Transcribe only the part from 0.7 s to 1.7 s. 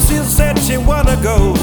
wanna go